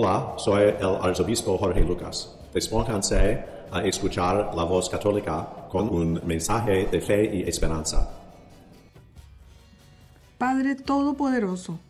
[0.00, 2.32] Hola, soy el arzobispo Jorge Lucas.
[2.54, 8.08] Despónganse a escuchar la voz católica con un mensaje de fe y esperanza.
[10.38, 11.80] Padre Todopoderoso,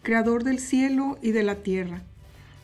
[0.00, 2.00] Creador del cielo y de la tierra,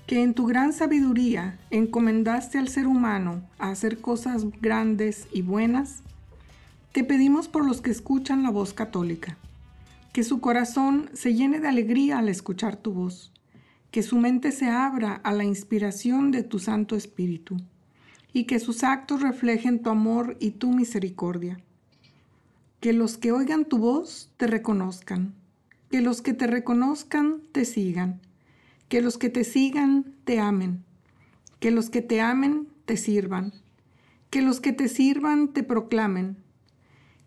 [0.07, 6.03] que en tu gran sabiduría encomendaste al ser humano a hacer cosas grandes y buenas,
[6.93, 9.37] te pedimos por los que escuchan la voz católica,
[10.15, 13.34] que su corazón se llene de alegría al escuchar tu voz
[13.95, 17.59] que su mente se abra a la inspiración de tu Santo Espíritu
[18.33, 21.61] y que sus actos reflejen tu amor y tu misericordia.
[22.81, 25.33] Que los que oigan tu voz te reconozcan,
[25.93, 28.21] que los que te reconozcan te sigan,
[28.89, 30.83] que los que te sigan te amen,
[31.61, 33.53] que los que te amen te sirvan,
[34.29, 36.37] que los que te sirvan te proclamen,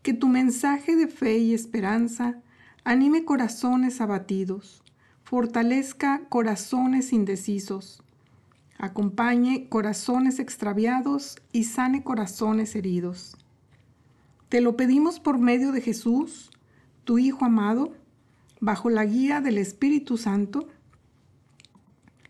[0.01, 2.41] que tu mensaje de fe y esperanza
[2.83, 4.83] anime corazones abatidos,
[5.29, 8.01] fortalezca corazones indecisos,
[8.77, 13.35] acompañe corazones extraviados y sane corazones heridos.
[14.47, 16.49] Te lo pedimos por medio de Jesús,
[17.03, 17.91] tu Hijo amado,
[18.61, 20.69] bajo la guía del Espíritu Santo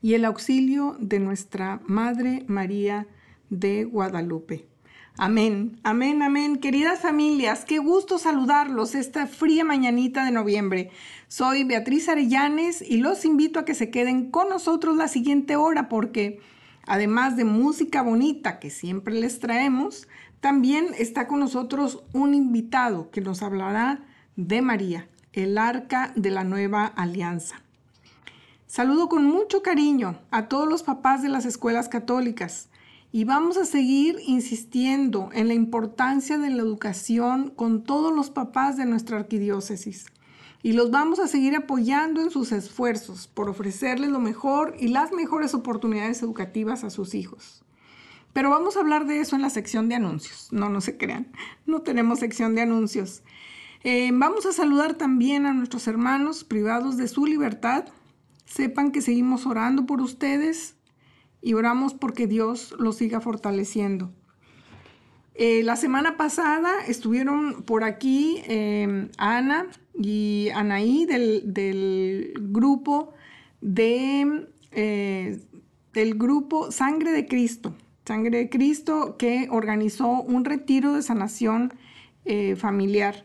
[0.02, 3.06] y el auxilio de nuestra Madre María
[3.52, 4.66] de Guadalupe.
[5.20, 6.58] Amén, amén, amén.
[6.58, 10.92] Queridas familias, qué gusto saludarlos esta fría mañanita de noviembre.
[11.28, 15.90] Soy Beatriz Arellanes y los invito a que se queden con nosotros la siguiente hora
[15.90, 16.40] porque
[16.86, 20.08] además de música bonita que siempre les traemos,
[20.40, 26.44] también está con nosotros un invitado que nos hablará de María, el arca de la
[26.44, 27.64] nueva alianza.
[28.68, 32.70] Saludo con mucho cariño a todos los papás de las escuelas católicas
[33.12, 38.78] y vamos a seguir insistiendo en la importancia de la educación con todos los papás
[38.78, 40.06] de nuestra arquidiócesis.
[40.62, 45.14] Y los vamos a seguir apoyando en sus esfuerzos por ofrecerles lo mejor y las
[45.14, 47.64] mejores oportunidades educativas a sus hijos.
[48.34, 50.50] Pero vamos a hablar de eso en la sección de anuncios.
[50.52, 51.28] No, no se crean,
[51.66, 53.24] no tenemos sección de anuncios.
[53.84, 57.86] Eh, vamos a saludar también a nuestros hermanos privados de su libertad.
[58.46, 60.77] Sepan que seguimos orando por ustedes
[61.42, 64.12] y oramos porque Dios los siga fortaleciendo.
[65.36, 73.14] Eh, la semana pasada estuvieron por aquí em, Ana y Anaí del, grupo
[73.62, 75.40] de eh,
[75.94, 77.76] del grupo Sangre de Cristo.
[78.06, 81.74] Sangre de Cristo que organizó un retiro de sanación
[82.26, 83.24] eh, familiar.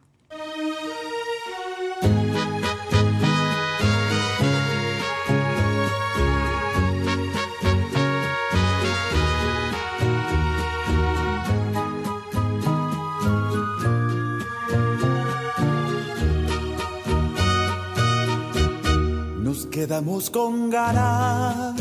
[19.78, 21.76] Quedamos con ganas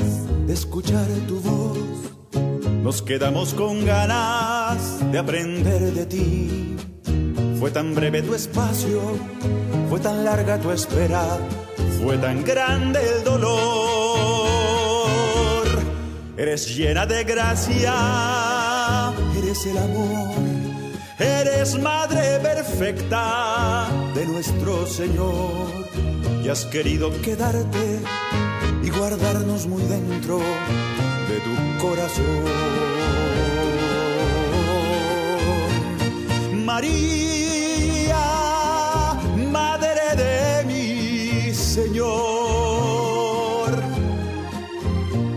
[0.46, 1.80] de escuchar tu voz.
[2.84, 6.76] Nos quedamos con ganas de aprender de ti.
[7.60, 9.02] Fue tan breve tu espacio,
[9.90, 11.40] fue tan larga tu espera,
[12.04, 13.48] fue tan grande el dolor.
[16.38, 20.36] Eres llena de gracia, eres el amor,
[21.18, 25.87] eres madre perfecta de nuestro Señor.
[26.50, 28.00] Has querido quedarte
[28.82, 32.46] y guardarnos muy dentro de tu corazón.
[36.64, 38.16] María,
[39.52, 42.08] Madre de mi Señor,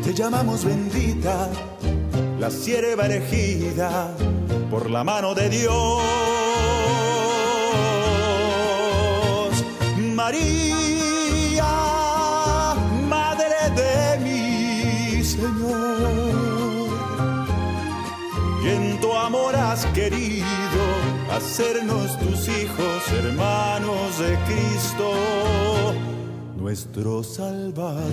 [0.04, 1.50] te llamamos bendita,
[2.38, 4.14] la sierva elegida
[4.70, 6.04] por la mano de Dios.
[10.14, 10.99] María,
[19.00, 20.44] tu amor has querido
[21.32, 25.12] hacernos tus hijos, hermanos de Cristo,
[26.56, 28.10] nuestro Salvador.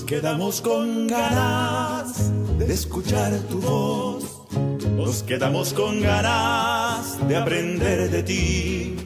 [0.00, 4.24] Nos quedamos con ganas de escuchar tu voz.
[4.96, 8.96] Nos quedamos con ganas de aprender de ti.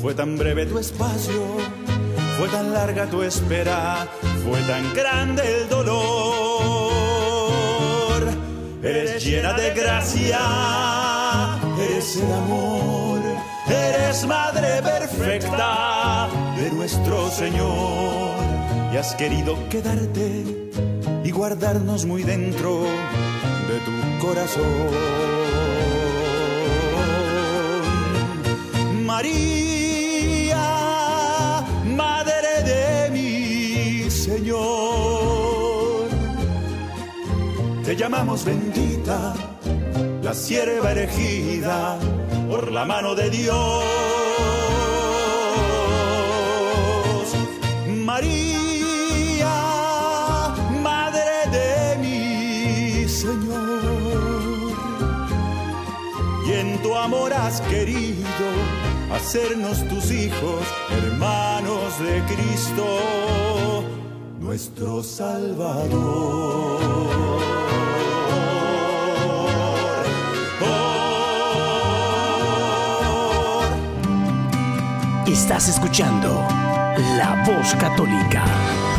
[0.00, 1.42] Fue tan breve tu espacio,
[2.38, 4.08] fue tan larga tu espera,
[4.48, 5.92] fue tan grande el dolor.
[8.82, 10.40] Eres llena de gracia,
[11.78, 13.20] eres el amor,
[13.68, 18.63] eres madre perfecta de nuestro Señor
[18.96, 20.44] has querido quedarte
[21.24, 23.92] y guardarnos muy dentro de tu
[24.24, 24.64] corazón.
[29.04, 30.56] María,
[31.96, 36.08] Madre de mi Señor,
[37.84, 39.34] te llamamos bendita,
[40.22, 41.98] la sierva elegida
[42.48, 43.84] por la mano de Dios.
[47.88, 48.53] María,
[57.04, 58.46] amor has querido
[59.12, 63.84] hacernos tus hijos, hermanos de Cristo,
[64.40, 66.80] nuestro Salvador.
[75.26, 76.28] Estás escuchando
[77.18, 78.93] La Voz Católica.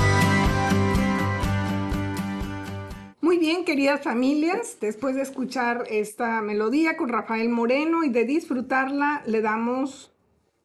[3.85, 10.11] Queridas familias, después de escuchar esta melodía con Rafael Moreno y de disfrutarla, le damos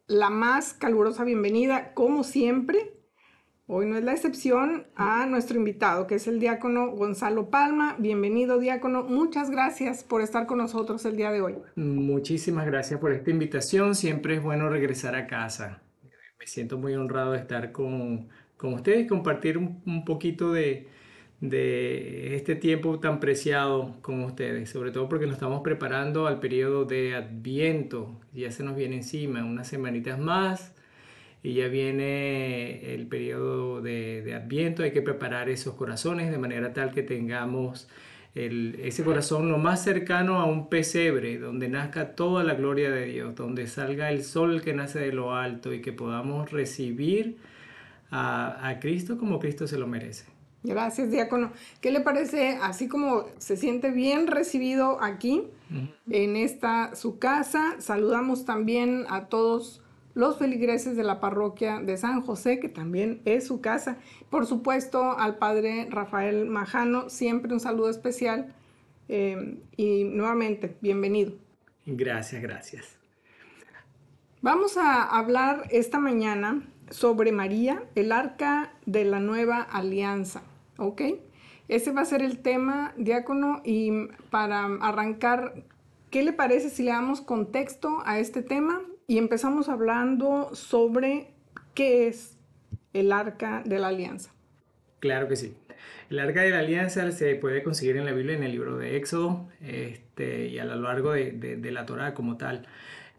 [0.07, 2.95] la más calurosa bienvenida, como siempre.
[3.67, 7.95] Hoy no es la excepción a nuestro invitado, que es el diácono Gonzalo Palma.
[7.99, 9.03] Bienvenido, diácono.
[9.03, 11.57] Muchas gracias por estar con nosotros el día de hoy.
[11.77, 13.97] Muchísimas gracias por esta invitación.
[13.97, 15.83] Siempre es bueno regresar a casa.
[16.39, 20.89] Me siento muy honrado de estar con, con ustedes y compartir un, un poquito de,
[21.41, 26.85] de este tiempo tan preciado con ustedes, sobre todo porque nos estamos preparando al periodo
[26.85, 30.75] de Adviento, ya se nos viene encima, unas semanitas más
[31.43, 36.93] y ya viene el periodo de, Adviento, hay que preparar esos corazones de manera tal
[36.93, 37.89] que tengamos
[38.35, 43.07] el, ese corazón lo más cercano a un pesebre, donde nazca toda la gloria de
[43.07, 47.39] Dios, donde salga el sol que nace de lo alto y que podamos recibir
[48.11, 50.30] a, a Cristo como Cristo se lo merece.
[50.63, 51.53] Gracias, diácono.
[51.81, 55.45] ¿Qué le parece, así como se siente bien recibido aquí,
[56.11, 57.77] en esta su casa?
[57.79, 59.83] Saludamos también a todos
[60.15, 63.97] los feligreses de la parroquia de San José, que también es su casa.
[64.29, 68.55] Por supuesto, al padre Rafael Majano, siempre un saludo especial.
[69.09, 71.33] eh, y nuevamente, bienvenido.
[71.87, 72.97] Gracias, gracias.
[74.43, 80.43] Vamos a hablar esta mañana sobre María, el arca de la nueva alianza.
[80.81, 81.03] ¿Ok?
[81.69, 85.55] Ese va a ser el tema, diácono, y para arrancar,
[86.11, 88.81] ¿qué le parece si le damos contexto a este tema?
[89.07, 91.29] Y empezamos hablando sobre
[91.75, 92.37] qué es
[92.93, 94.33] el arca de la alianza.
[94.99, 95.55] Claro que sí.
[96.11, 98.97] El arca de la alianza se puede conseguir en la Biblia en el libro de
[98.97, 102.67] Éxodo este, y a lo largo de, de, la Torá como tal.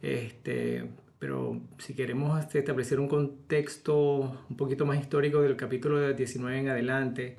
[0.02, 0.90] Este,
[1.22, 6.70] pero si queremos este, establecer un contexto un poquito más histórico del capítulo 19 en
[6.70, 7.38] adelante,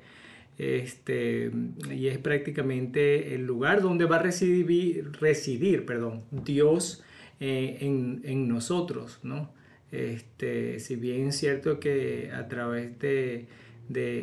[0.57, 1.51] este,
[1.93, 7.03] y es prácticamente el lugar donde va a residir, perdón, Dios
[7.41, 9.51] eh, en, nosotros, ¿no?
[9.91, 13.47] Este, si bien es cierto que a través de,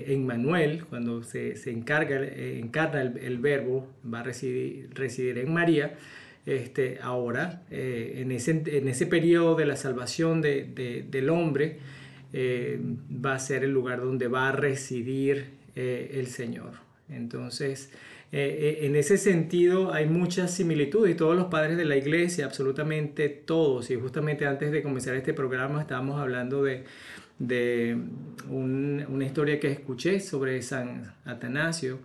[0.06, 5.98] Emmanuel, cuando se, se encarga, eh, encarna el, verbo, va a residir, residir en María,
[6.46, 11.78] este, ahora, eh, en, ese, en ese periodo de la salvación de, de, del hombre,
[12.32, 16.74] va a ser el lugar donde va a residir el Señor.
[17.08, 17.90] Entonces,
[18.32, 22.44] eh, eh, en ese sentido hay muchas similitudes y todos los padres de la iglesia,
[22.44, 26.84] absolutamente todos, y justamente antes de comenzar este programa estábamos hablando de,
[27.40, 27.98] de
[28.48, 31.98] una historia que escuché sobre San Atanasio,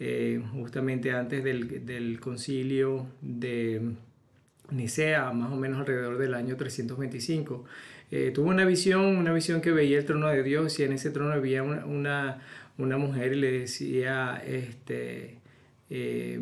[0.00, 3.80] eh, justamente antes del, del, concilio de
[4.70, 7.64] Nicea, más o menos alrededor del año 325.
[8.34, 11.32] tuvo una visión, una visión que veía el trono de Dios y en ese trono
[11.32, 12.42] había una, una,
[12.78, 15.38] una mujer y le decía, este,
[15.90, 16.40] eh,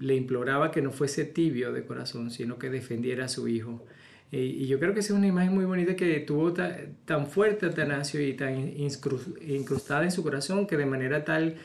[0.00, 3.84] le imploraba que no fuese tibio de corazón, sino que defendiera a su hijo.
[4.30, 8.20] y yo creo que esa es una imagen muy bonita que tuvo tan fuerte Atanasio
[8.20, 11.56] y tan incrustada en su corazón que de manera tal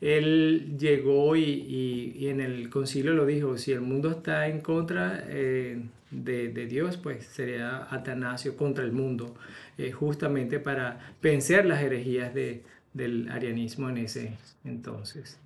[0.00, 5.24] él llegó y, y, en el concilio lo dijo, si el mundo está en contra
[5.26, 9.34] eh, de, de, Dios, pues sería Atanasio contra el mundo,
[9.76, 12.62] eh, justamente para vencer las herejías de,
[12.94, 15.38] del arianismo en ese entonces.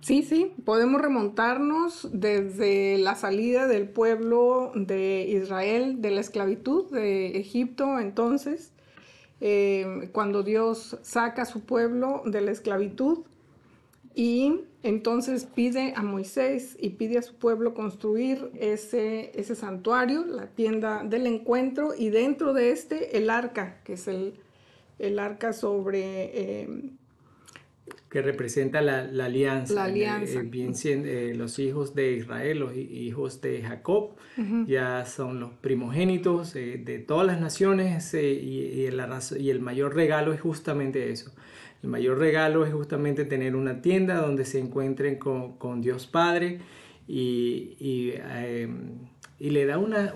[0.00, 7.38] Sí, sí, podemos remontarnos desde la salida del pueblo de Israel de la esclavitud de
[7.38, 8.72] Egipto, entonces,
[9.40, 13.20] eh, cuando Dios saca a su pueblo de la esclavitud
[14.14, 20.46] y entonces pide a Moisés y pide a su pueblo construir ese, ese santuario, la
[20.46, 24.34] tienda del encuentro, y dentro de este el arca, que es el,
[24.98, 26.62] el arca sobre...
[26.62, 26.68] Eh,
[28.14, 29.74] que representa la, alianza.
[29.74, 30.38] La alianza.
[30.38, 34.10] Eh, bien eh, los hijos de Israel, los hijos de Jacob,
[34.68, 39.02] ya son los primogénitos eh, de todas las naciones y, el,
[39.40, 41.32] y, el, mayor regalo es justamente eso.
[41.84, 46.60] El mayor regalo es justamente tener una tienda donde se encuentren con, con Dios Padre
[47.06, 48.14] y, y
[49.38, 50.12] y le da unas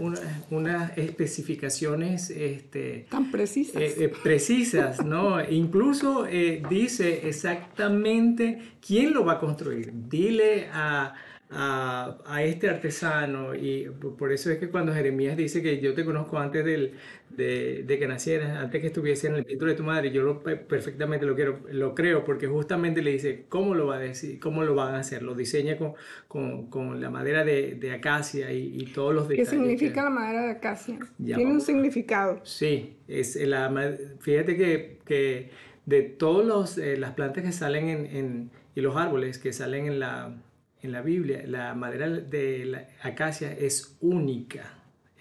[0.51, 3.83] una, especificaciones este, tan precisas.
[3.83, 5.43] Eh, eh, precisas, ¿no?
[5.51, 9.93] Incluso eh, dice exactamente quién lo va a construir.
[10.09, 11.15] Dile a,
[11.51, 13.89] a, a, este artesano y
[14.19, 16.93] por eso es que cuando Jeremías dice que yo te conozco antes del,
[17.31, 20.43] de, de, que nacieras, antes que estuviese en el título de tu madre, yo lo,
[20.43, 24.63] perfectamente lo, quiero, lo creo porque justamente le dice cómo lo va a decir, cómo
[24.63, 25.95] lo van a hacer, lo diseña con,
[26.27, 29.49] con, con la madera de, de acacia y, y, todos los detalles.
[29.49, 30.99] ¿Qué significa la madera de acacia?
[31.25, 32.41] Tiene un significado.
[32.45, 33.73] Sí, es la,
[34.21, 35.51] fíjate que, que
[35.87, 39.99] de todas eh, las plantas que salen en, en, y los árboles que salen en
[39.99, 40.37] la
[40.83, 44.75] en la Biblia, la madera de la acacia es única,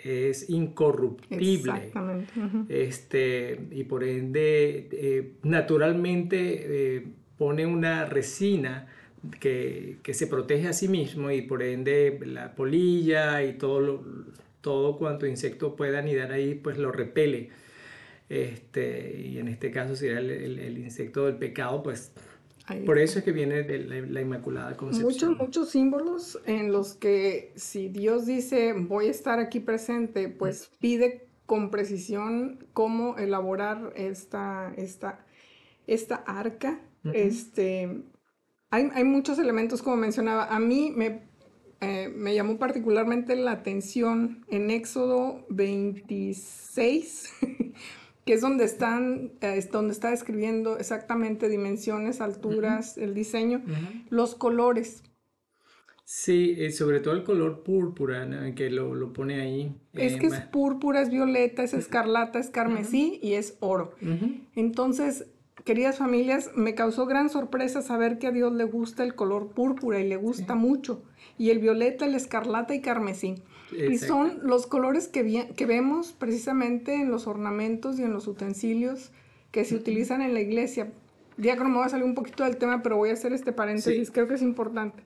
[0.04, 1.92] es incorruptible.
[2.70, 8.88] este, y por ende, eh, naturalmente eh, pone una resina
[9.40, 14.04] que, se protege a sí mismo y por ende la polilla y todo,
[14.62, 17.50] todo cuanto insecto pueda anidar ahí, pues lo repele.
[18.30, 22.12] Este, y en este caso sería el insecto del pecado, pues
[22.86, 25.32] por eso es que viene de la, Inmaculada Concepción.
[25.32, 30.70] Muchos, muchos símbolos en los que si Dios dice voy a estar aquí presente, pues
[30.80, 35.26] pide con precisión cómo elaborar esta, esta,
[35.88, 36.82] esta arca.
[37.14, 38.04] este,
[38.70, 40.54] hay, hay, muchos elementos, como mencionaba.
[40.54, 41.22] A mí me,
[41.80, 47.34] eh, me llamó particularmente la atención en Éxodo 26.
[48.28, 53.64] que es donde están, eh, donde está describiendo exactamente dimensiones, alturas, el diseño,
[54.10, 55.02] los colores.
[56.04, 59.76] Sí, eh, sobre todo el color púrpura, que lo, lo, pone ahí.
[59.94, 63.96] Es que es púrpura, es violeta, es escarlata, es carmesí y es oro.
[64.56, 65.26] Entonces,
[65.64, 70.00] queridas familias, me causó gran sorpresa saber que a Dios le gusta el color púrpura
[70.00, 71.02] y le gusta mucho.
[71.38, 73.36] Y el violeta, el escarlata y carmesí.
[73.72, 79.12] Y son los colores que, que vemos precisamente en los ornamentos y en los utensilios
[79.52, 80.92] que se utilizan en la iglesia.
[81.38, 84.12] Diácono, me voy a salir un poquito del tema, pero voy a hacer este paréntesis,
[84.12, 85.04] creo que es importante.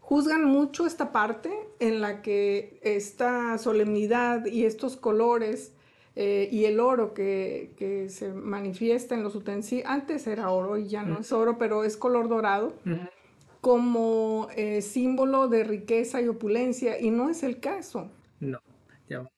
[0.00, 5.72] Juzgan mucho esta parte en la que esta solemnidad y estos colores
[6.16, 10.88] eh, y el oro que, que, se manifiesta en los utensilios, antes era oro y
[10.88, 12.74] ya no es oro, pero es color dorado,
[13.62, 18.10] como eh, símbolo de riqueza y opulencia, y no es el caso.
[18.40, 18.58] No,
[19.08, 19.30] ya.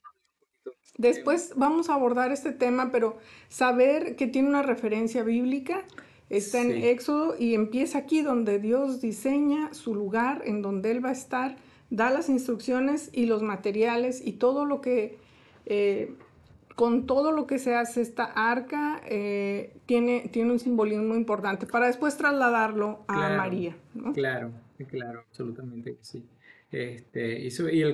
[0.97, 3.19] Después vamos a abordar este tema, pero
[3.51, 5.85] saber que tiene una referencia bíblica
[6.31, 11.11] está en Éxodo y empieza aquí donde Dios diseña su lugar en donde Él va
[11.11, 11.57] a estar,
[11.91, 15.19] da las instrucciones y los materiales y todo lo que
[15.67, 16.15] eh,
[16.75, 21.87] con todo lo que se hace esta arca, eh, tiene, tiene un simbolismo importante para
[21.87, 23.77] después trasladarlo a María.
[24.13, 24.51] Claro,
[24.89, 26.27] claro, absolutamente sí.
[26.73, 27.85] Este, hizo, y,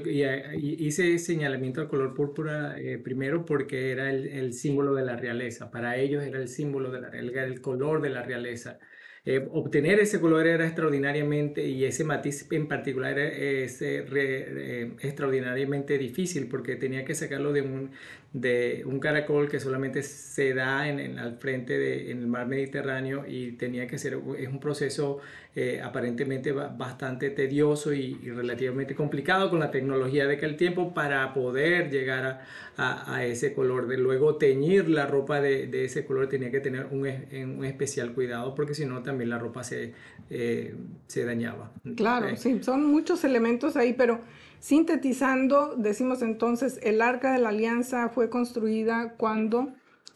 [0.78, 5.70] hice señalamiento al color púrpura eh, primero porque era el, símbolo de la realeza.
[5.70, 8.78] Para ellos era el símbolo de la realeza, el color de la realeza.
[9.26, 16.76] Eh, obtener ese color era extraordinariamente, y ese matiz en particular es extraordinariamente difícil porque
[16.76, 17.90] tenía que sacarlo de un,
[18.32, 23.24] de un caracol que solamente se da en, al frente de, en el mar Mediterráneo
[23.26, 25.18] y tenía que ser, es un proceso
[25.56, 31.90] eh, aparentemente bastante tedioso y, relativamente complicado con la tecnología de aquel tiempo para poder
[31.90, 32.42] llegar
[32.76, 33.88] a, a, ese color.
[33.88, 38.12] De luego teñir la ropa de, de, ese color tenía que tener un, un especial
[38.12, 39.92] cuidado porque si no también la ropa se,
[40.30, 40.72] eh,
[41.08, 41.72] se dañaba.
[41.96, 44.20] Claro, sí, son muchos elementos ahí, pero
[44.60, 49.72] Sintetizando, decimos entonces, el arca de la alianza fue construida cuando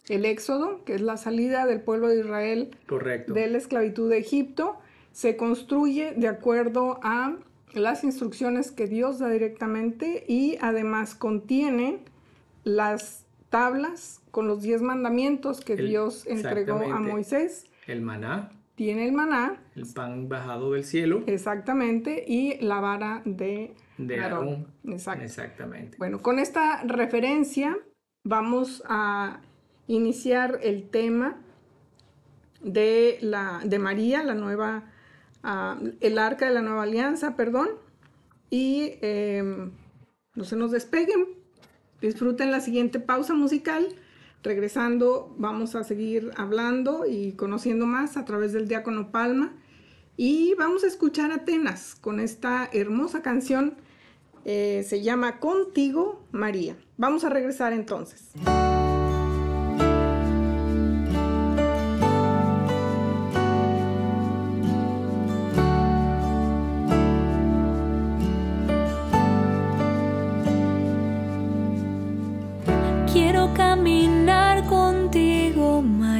[0.08, 2.76] el éxodo, que es la salida del pueblo de Israel
[3.26, 4.76] de la esclavitud de Egipto,
[5.12, 7.36] se construye de acuerdo a
[7.72, 12.00] las instrucciones que Dios da directamente y además contiene
[12.64, 17.66] las tablas con los diez mandamientos que Dios entregó a Moisés.
[17.86, 18.50] El maná.
[18.74, 19.62] Tiene el maná.
[19.76, 21.22] El pan bajado del cielo.
[21.26, 22.24] Exactamente.
[22.26, 24.66] Y la vara de de Aarón.
[24.84, 25.96] Exactamente.
[25.98, 27.76] Bueno, con esta referencia
[28.24, 29.40] vamos a
[29.87, 31.37] iniciar el tema
[32.62, 34.90] de, la, de María, la nueva,
[35.42, 37.68] ah, el arca de la nueva alianza, perdón.
[38.50, 39.72] Y em,
[40.34, 41.26] no se nos despeguen,
[42.00, 43.88] disfruten la siguiente pausa musical.
[44.44, 49.54] Regresando, vamos a seguir hablando y conociendo más a través del diácono Palma.
[50.18, 53.74] Y vamos a escuchar Atenas con esta hermosa canción
[54.44, 56.76] eh, se llama Contigo María.
[56.98, 58.33] Vamos a regresar entonces.
[75.85, 76.13] Contigo,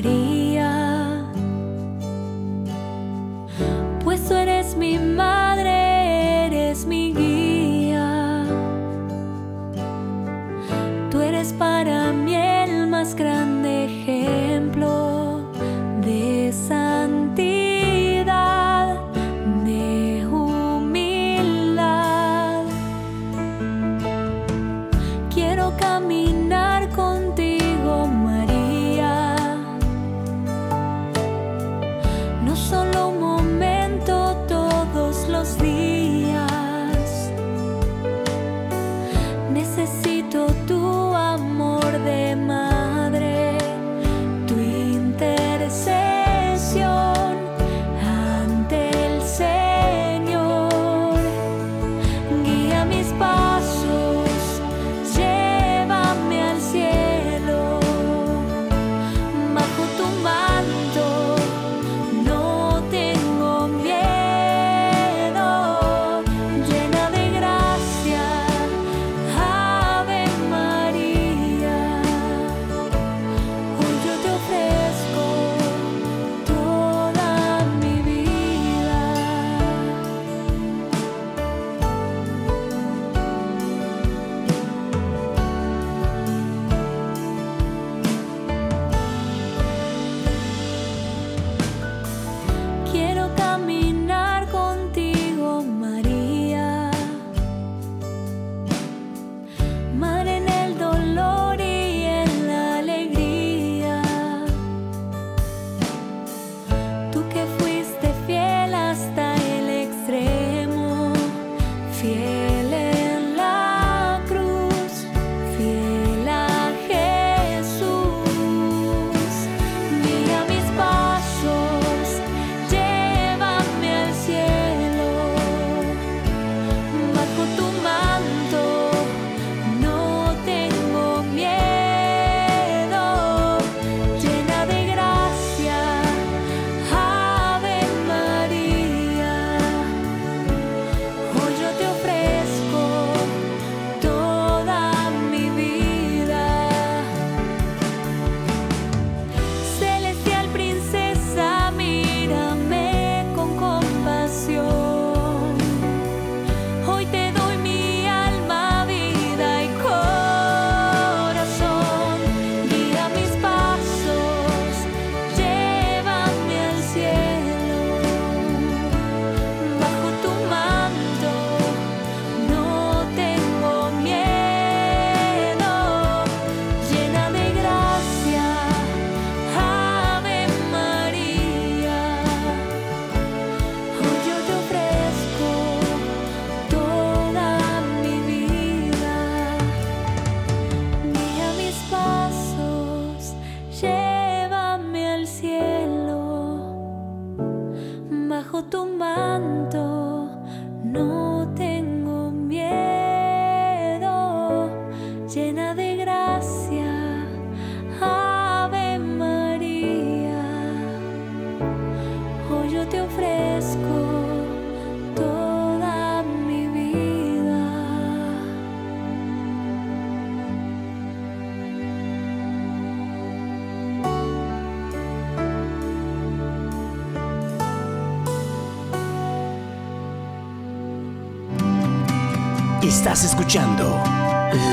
[233.05, 234.03] Estás escuchando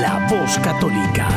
[0.00, 1.28] La Voz Católica.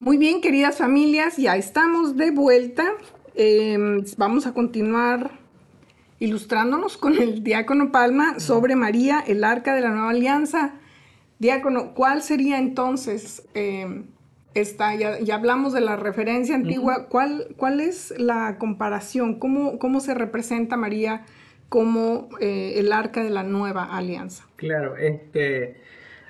[0.00, 2.86] Muy bien, queridas familias, ya estamos de vuelta.
[3.34, 5.32] Eh, vamos a continuar
[6.20, 10.72] ilustrándonos con el diácono Palma sobre María, el arca de la nueva alianza.
[11.38, 14.04] Diácono, ¿cuál sería entonces eh,
[14.54, 14.94] esta?
[14.94, 17.08] Ya, ya, hablamos de la referencia antigua.
[17.10, 19.38] ¿Cuál, ¿Cuál es la comparación?
[19.38, 21.26] ¿Cómo, cómo se representa María
[21.68, 24.46] como eh, el arca de la nueva alianza?
[24.56, 25.76] Claro, este,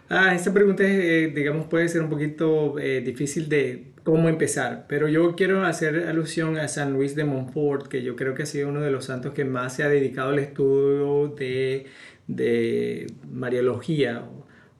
[0.08, 5.08] ah, esta pregunta, eh, digamos, puede ser un poquito eh, difícil de cómo empezar, pero
[5.08, 8.68] yo quiero hacer alusión a San Luis de Montfort, que yo creo que ha sido
[8.68, 11.86] uno de los santos que más se ha dedicado al estudio de,
[12.26, 14.24] de Mariología,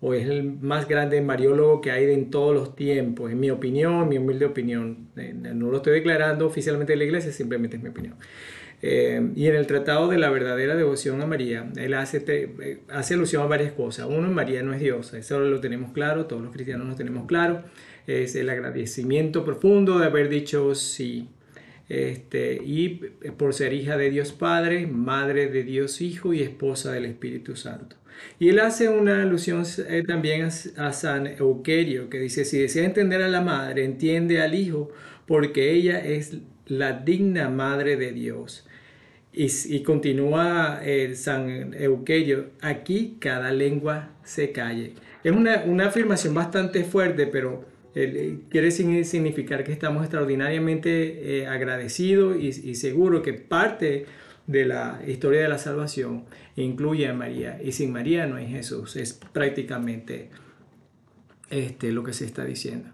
[0.07, 4.07] o es el más grande mariólogo que hay en todos los tiempos, en mi opinión,
[4.07, 5.09] mi humilde opinión.
[5.17, 8.15] No lo estoy declarando oficialmente en la iglesia, simplemente es mi opinión.
[8.87, 13.15] Eh, y en el Tratado de la Verdadera Devoción a María, él hace, te, hace
[13.15, 14.07] alusión a varias cosas.
[14.11, 17.63] Uno, María no es diosa, eso lo tenemos claro, todos los cristianos lo tenemos claro.
[18.07, 21.31] Es el agradecimiento profundo de haber dicho sí.
[21.89, 22.89] Este, y
[23.39, 27.97] por ser hija de Dios Padre, madre de Dios Hijo y esposa del Espíritu Santo.
[28.39, 30.49] Y él hace una alusión eh, también a,
[30.89, 34.91] a San Euquerio, que dice, si desea entender a la madre, entiende al Hijo,
[35.27, 38.67] porque ella es la digna madre de Dios.
[39.37, 44.93] Y, continúa eh, San Euquerio, aquí cada lengua se calle.
[45.25, 47.65] Es una, una afirmación bastante fuerte, pero
[47.97, 54.07] eh, quiere significar que estamos extraordinariamente eh, agradecidos y, y seguros que parte
[54.47, 57.61] de la historia de la salvación incluye a María.
[57.63, 58.95] Y sin María no hay Jesús.
[58.95, 60.31] Es prácticamente
[61.51, 62.91] este, lo que se está diciendo.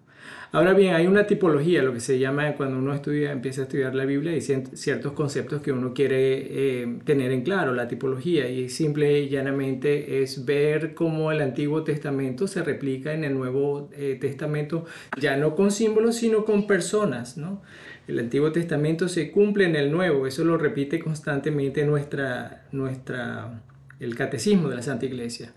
[0.52, 3.94] Ahora bien, hay una tipología, lo que se llama cuando uno estudia, empieza a estudiar
[3.94, 8.68] la Biblia, y ciertos conceptos que uno quiere eh, tener en claro, la tipología, y
[8.68, 14.18] simple y llanamente es ver cómo el Antiguo Testamento se replica en el Nuevo eh,
[14.20, 14.86] Testamento,
[15.20, 17.62] ya no con símbolos, sino con personas, ¿no?
[18.08, 23.62] El Antiguo Testamento se cumple en el Nuevo, eso lo repite constantemente nuestra, nuestra,
[24.00, 25.52] el catecismo de la Santa Iglesia.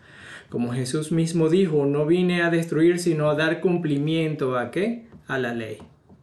[0.54, 5.08] Como Jesús mismo dijo, no vine a destruir, sino a dar cumplimiento a qué?
[5.26, 5.80] A la ley,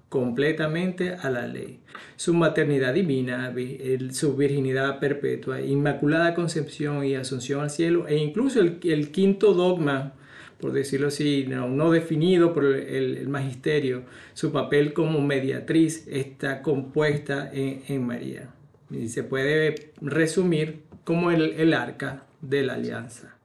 [0.08, 1.80] completamente a la ley.
[2.14, 3.52] Su maternidad divina,
[4.12, 10.12] su virginidad perpetua, inmaculada concepción y asunción al cielo, e incluso el, quinto dogma,
[10.60, 18.06] por decirlo así, no, definido por el, magisterio, su papel como mediatriz está compuesta en,
[18.06, 18.54] María.
[18.92, 23.39] Y se puede resumir como el, el arca de la alianza.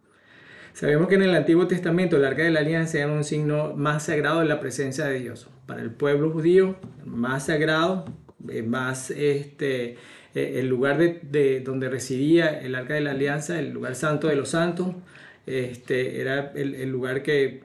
[0.75, 4.07] Sabemos que en el Antiguo Testamento el arca de la alianza era un signo más
[4.07, 5.49] sagrado de la presencia de Dios.
[5.65, 8.03] Para el pueblo judío, más sagrado,
[8.49, 9.91] eh, más este,
[10.35, 14.35] eh, el lugar de, donde residía el arca de la alianza, el lugar santo de
[14.35, 14.87] los santos,
[15.45, 17.63] este, era el, lugar que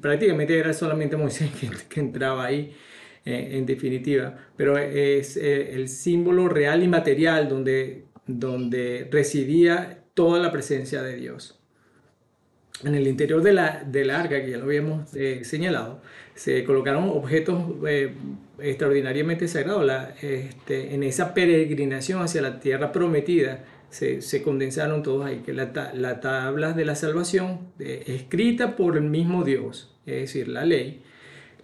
[0.00, 1.52] prácticamente era solamente Moisés
[1.88, 2.74] que, entraba ahí.
[3.24, 10.50] Eh, en definitiva, pero es el símbolo real y material donde, donde residía toda la
[10.50, 11.57] presencia de Dios
[12.84, 16.00] en el interior de la, del arca, que ya lo habíamos eh, señalado,
[16.34, 18.12] se colocaron objetos eh,
[18.60, 19.84] extraordinariamente sagrados.
[19.84, 25.72] La, este, en esa peregrinación hacia la tierra prometida, se, condensaron todos ahí, que la,
[25.94, 31.02] la tabla de la salvación, eh, escrita por el mismo Dios, es decir, la ley,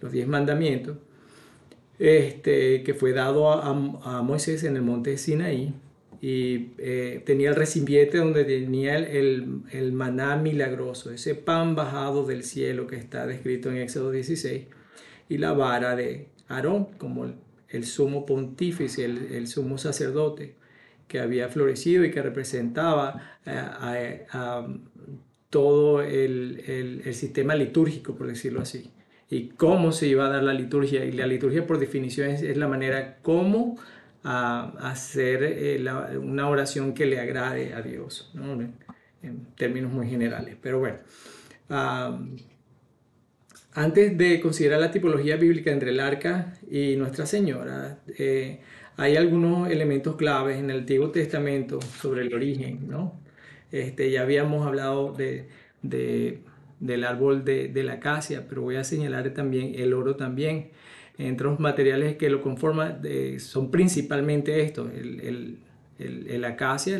[0.01, 0.97] los diez mandamientos,
[1.99, 5.73] este, que fue dado a, a Moisés en el monte de Sinaí,
[6.27, 12.43] y eh, tenía el recipiente donde tenía el, el, maná milagroso, ese pan bajado del
[12.43, 14.63] cielo que está descrito en Éxodo 16,
[15.29, 17.31] y la vara de Aarón como
[17.69, 20.55] el, sumo pontífice, el, sumo sacerdote
[21.07, 24.67] que había florecido y que representaba a,
[25.51, 28.89] todo el, sistema litúrgico, por decirlo así,
[29.29, 31.05] y cómo se iba a dar la liturgia.
[31.05, 33.77] Y la liturgia, por definición, es, es la manera como
[34.25, 38.33] a, hacer eh, una oración que le agrade a Dios,
[39.21, 40.57] en términos muy generales.
[40.59, 40.97] Pero bueno,
[43.73, 48.61] antes de considerar la tipología bíblica entre el arca y Nuestra Señora, eh,
[48.97, 52.87] hay algunos elementos claves en el Antiguo Testamento sobre el origen.
[52.89, 53.19] ¿no?
[53.71, 55.49] Este, ya habíamos hablado de,
[55.83, 60.71] del árbol de, de la acacia, pero voy a señalar también el oro también
[61.17, 63.01] entre los materiales que lo conforman
[63.37, 65.57] son principalmente estos, el, el,
[65.99, 66.99] el, el acacia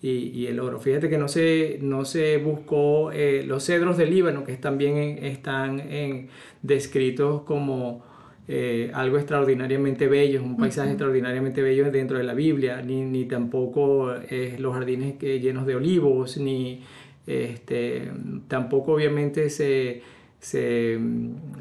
[0.00, 0.78] y, y, el oro.
[0.78, 5.80] Fíjate que no se, no se buscó eh, los cedros del Líbano, que también están
[5.80, 6.28] en,
[6.62, 8.04] descritos como
[8.46, 14.14] eh, algo extraordinariamente bello, un paisaje extraordinariamente bello dentro de la Biblia, ni, ni tampoco
[14.58, 16.82] los jardines que, llenos de olivos, ni
[17.26, 18.10] este,
[18.48, 20.02] tampoco obviamente se,
[20.40, 20.98] se,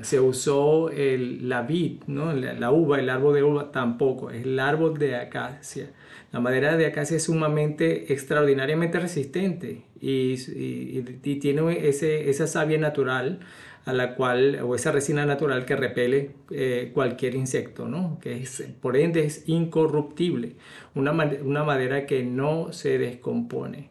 [0.01, 2.33] se usó el, la vid, ¿no?
[2.33, 5.91] la, uva, el árbol de uva tampoco, es el árbol de acacia.
[6.31, 12.77] La madera de acacia es sumamente extraordinariamente resistente y, y, y tiene ese, esa savia
[12.77, 13.39] natural
[13.87, 18.19] a la cual, o esa resina natural que repele eh, cualquier insecto, ¿no?
[18.21, 20.57] que es, por ende es incorruptible,
[20.93, 23.89] una, una, madera que no se descompone.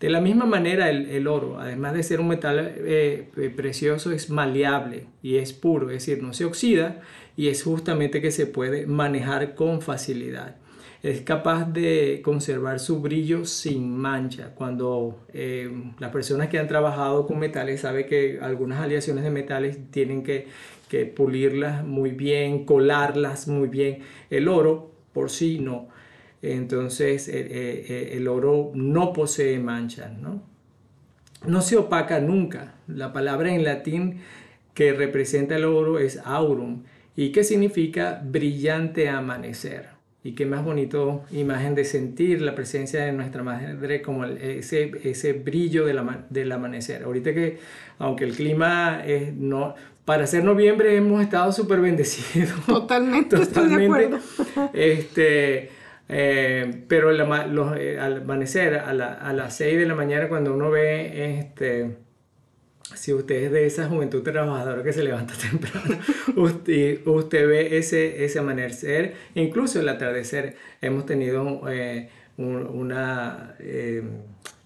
[0.00, 4.12] De la misma manera el, el oro, además de ser un metal eh, eh, precioso,
[4.12, 7.00] es maleable y es puro, es decir, no se oxida
[7.36, 10.56] y es justamente que se puede manejar con facilidad
[11.02, 14.52] es capaz de conservar su brillo sin mancha.
[14.54, 19.78] Cuando eh, las personas que han trabajado con metales saben que algunas aleaciones de metales
[19.90, 20.48] tienen que,
[21.14, 24.00] pulirlas muy bien, colarlas muy bien.
[24.30, 25.88] El oro por sí no.
[26.42, 30.42] Entonces eh, eh, el oro no posee manchas, ¿no?
[31.46, 32.74] No se opaca nunca.
[32.86, 34.20] La palabra en latín
[34.74, 36.82] que representa el oro es aurum
[37.14, 39.96] y que significa brillante amanecer.
[40.22, 45.32] Y qué más bonito imagen de sentir la presencia de nuestra madre como ese, ese
[45.34, 47.04] brillo del, del amanecer.
[47.04, 47.58] Ahorita que,
[47.98, 52.60] aunque el clima es no, para ser noviembre hemos estado súper bendecidos.
[52.66, 54.18] Totalmente, Totalmente.
[54.72, 55.70] Este,
[56.08, 60.70] eh, pero eh, al amanecer a, la, a las 6 de la mañana cuando uno
[60.70, 61.96] ve este,
[62.94, 65.98] si usted es de esa juventud trabajadora que se levanta temprano,
[66.36, 70.54] usted, usted ve ese, ese amanecer, incluso el atardecer.
[70.80, 73.56] Hemos tenido eh, una,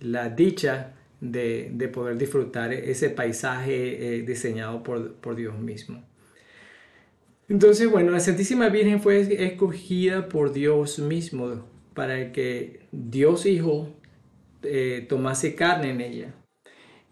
[0.00, 6.03] la dicha de, de, poder disfrutar ese paisaje diseñado por, por, Dios mismo.
[7.50, 13.90] Entonces, bueno, la Santísima Virgen fue escogida por Dios mismo para que Dios Hijo
[15.08, 16.34] tomase carne en ella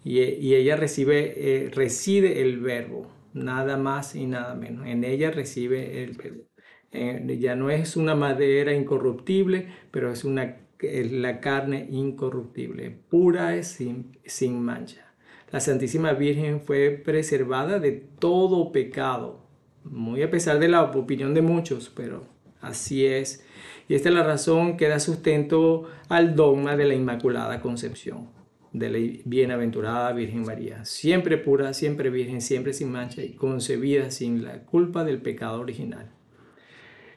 [0.05, 4.87] y, ella recibe, eh, reside el verbo, nada más y nada menos.
[4.87, 6.44] En ella recibe el verbo.
[6.92, 14.62] Eh, ya no es una madera incorruptible, pero es, una, la carne incorruptible, pura sin
[14.62, 15.12] mancha.
[15.51, 19.48] La Santísima Virgen fue preservada de todo pecado,
[19.90, 22.27] muy a pesar de la opinión de muchos, pero
[22.61, 23.44] así es.
[23.88, 28.38] Y esta es la razón que da sustento al dogma de la Inmaculada Concepción
[28.72, 34.42] de la bienaventurada Virgen María, siempre pura, siempre virgen, siempre sin mancha y concebida sin
[34.44, 36.11] la culpa del pecado original.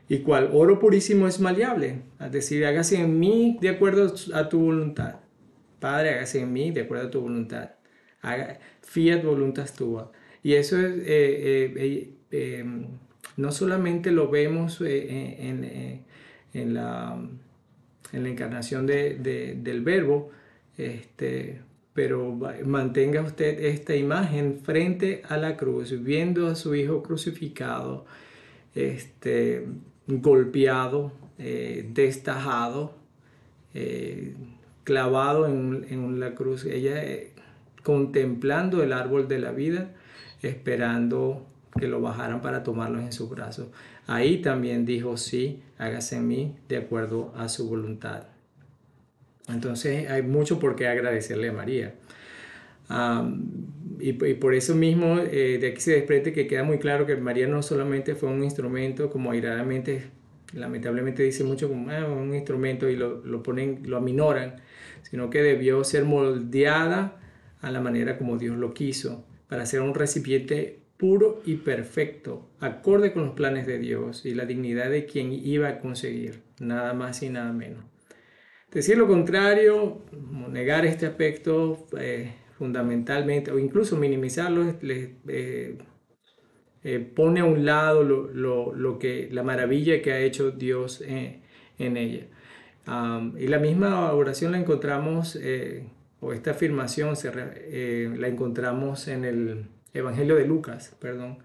[0.07, 4.59] Y cual oro purísimo es maleable, es decir, hágase en mí de acuerdo a tu
[4.59, 5.17] voluntad.
[5.79, 7.71] Padre, hágase en mí de acuerdo a tu voluntad.
[8.21, 10.11] Haga, fiat voluntas tua.
[10.43, 12.87] Y eso es, eh, eh, eh, em,
[13.37, 15.63] no solamente lo vemos en,
[16.53, 17.17] en, la,
[18.11, 19.15] en la encarnación de,
[19.61, 20.31] del verbo,
[20.77, 21.61] este,
[21.93, 28.05] pero mantenga usted esta imagen frente a la cruz, viendo a su hijo crucificado,
[28.75, 29.65] este,
[30.07, 32.95] golpeado, eh, destajado,
[33.73, 34.35] eh,
[34.83, 36.65] clavado en, la cruz.
[36.65, 37.31] Ella eh,
[37.83, 39.91] contemplando el árbol de la vida,
[40.41, 41.47] esperando
[41.79, 43.67] que lo bajaran para tomarlo en sus brazos.
[44.07, 48.23] Ahí también dijo, sí, hágase en mí de acuerdo a su voluntad.
[49.47, 51.95] Entonces hay mucho por qué agradecerle a María.
[53.99, 57.47] y, por eso mismo eh, de aquí se desprende que queda muy claro que María
[57.47, 60.03] no solamente fue un instrumento, como airadamente,
[60.53, 64.55] lamentablemente dice mucho como ah, un instrumento y lo, lo, ponen, lo aminoran,
[65.03, 67.17] sino que debió ser moldeada
[67.61, 73.11] a la manera como Dios lo quiso, para ser un recipiente puro y perfecto, acorde
[73.11, 77.23] con los planes de Dios y la dignidad de quien iba a conseguir, nada más
[77.23, 77.83] y nada menos.
[78.69, 80.03] Decir lo contrario,
[80.51, 85.77] negar este aspecto eh, fundamentalmente o incluso minimizarlo, eh,
[86.83, 92.27] eh, pone a un lado lo, que, la maravilla que ha hecho Dios en ella.
[93.39, 95.39] y la misma oración la encontramos,
[96.19, 101.39] o esta afirmación la encontramos en el Evangelio de Lucas, perdón,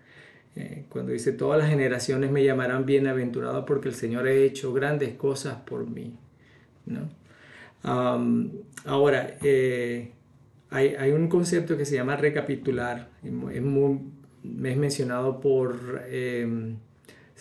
[0.88, 5.56] cuando dice, todas las generaciones me llamarán bienaventurado porque el Señor ha hecho grandes cosas
[5.66, 6.14] por mí.
[6.87, 7.11] ¿no?
[8.85, 10.12] ahora, eh,
[10.70, 14.00] hay, un concepto que se llama recapitular, es, muy,
[14.64, 16.76] es mencionado por em,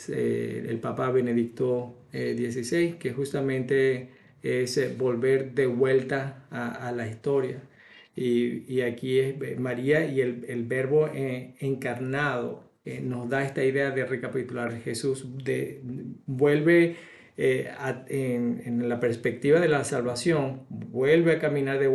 [0.07, 4.09] el Papa Benedicto XVI, eh, que justamente
[4.43, 7.61] es eh, volver de vuelta a, la historia.
[8.15, 14.71] Y, aquí es María y el, verbo encarnado eh, nos da esta idea de recapitular.
[14.82, 15.82] Jesús de,
[16.28, 16.95] vuelve
[17.36, 17.73] eh,
[18.08, 21.88] en, la perspectiva de la salvación, vuelve a caminar de,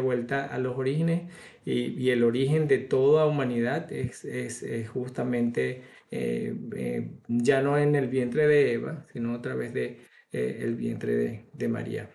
[0.00, 1.22] vuelta a los orígenes
[1.64, 4.24] y, el origen de toda humanidad es,
[4.92, 9.98] justamente eh, ya no en el vientre de Eva, sino a través de
[10.32, 12.08] el vientre de María.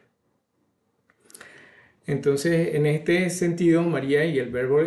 [2.12, 4.82] Entonces, en este sentido, María y el Verbo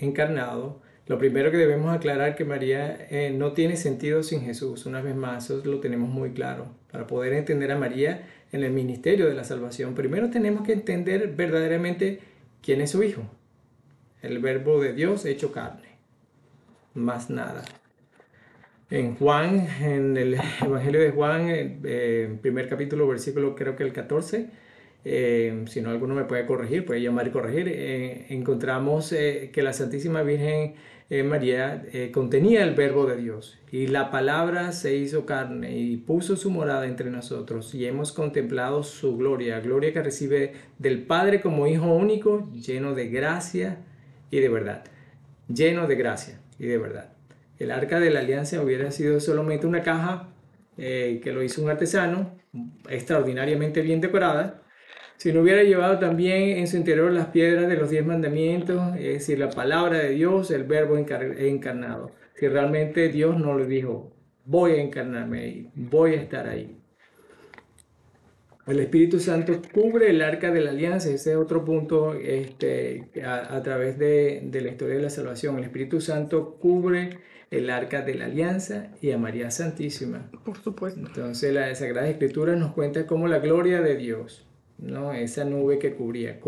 [0.00, 4.86] encarnado lo primero que debemos aclarar que María eh, no tiene sentido sin Jesús.
[4.86, 6.68] Una vez más, eso lo tenemos muy claro.
[6.92, 11.34] Para poder entender a María en el ministerio de la salvación, primero tenemos que entender
[11.34, 12.20] verdaderamente
[12.62, 13.22] quién es su Hijo.
[14.22, 15.88] El verbo de Dios hecho carne.
[16.94, 17.64] Más nada.
[18.88, 24.50] En Juan, en el Evangelio de Juan, eh, primer capítulo, versículo creo que el 14,
[25.04, 27.68] eh, si no alguno me puede corregir, puede llamar y corregir,
[28.28, 30.74] encontramos que la Santísima Virgen
[31.12, 35.98] eh, María eh, contenía el verbo de Dios y la palabra se hizo carne y
[35.98, 41.42] puso su morada entre nosotros y hemos contemplado su gloria, gloria que recibe del Padre
[41.42, 43.80] como Hijo único, lleno de gracia
[44.30, 44.84] y de verdad,
[45.48, 47.12] lleno de gracia y de verdad.
[47.58, 50.30] El arca de la alianza hubiera sido solamente una caja
[50.78, 52.38] eh, que lo hizo un artesano,
[52.88, 54.61] extraordinariamente bien decorada,
[55.22, 59.18] si no hubiera llevado también en su interior las piedras de los diez mandamientos, es
[59.20, 62.10] decir, la palabra de Dios, el verbo encarnado.
[62.34, 64.12] Si realmente Dios no le dijo,
[64.44, 66.76] voy a encarnarme ahí, voy a estar ahí.
[68.66, 73.62] El Espíritu Santo cubre el arca de la alianza, ese es otro punto este, a,
[73.62, 75.56] través de, de, la historia de la salvación.
[75.56, 77.18] El Espíritu Santo cubre
[77.52, 80.32] el arca de la alianza y a María Santísima.
[80.44, 80.98] Por supuesto.
[80.98, 84.48] Entonces la Sagrada Escritura nos cuenta cómo la gloria de Dios
[84.82, 85.12] ¿no?
[85.12, 86.38] esa nube que cubría.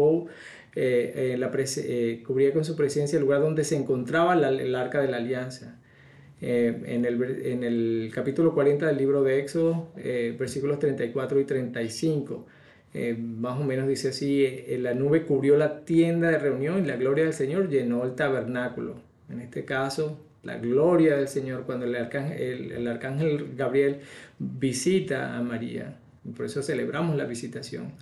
[0.76, 5.08] Eh, eh, eh, cubría con su presencia el lugar donde se encontraba el arca de
[5.08, 5.78] la alianza.
[6.40, 9.88] en, el, en, el, capítulo 40 del libro de Éxodo,
[10.38, 12.46] versículos 34 y 35,
[13.18, 14.46] más o menos dice así,
[14.78, 18.96] la nube cubrió la tienda de reunión y la gloria del Señor llenó el tabernáculo.
[19.30, 24.00] En este caso, la gloria del Señor cuando el arcángel, el arcángel Gabriel
[24.38, 25.96] visita a María.
[26.36, 27.92] Por eso celebramos la visitación